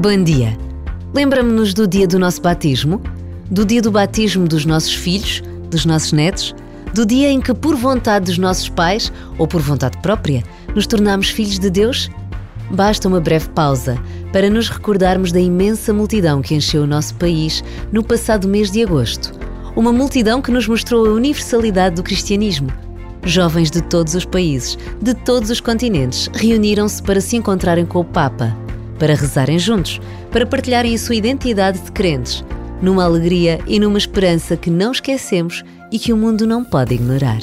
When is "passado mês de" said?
18.04-18.84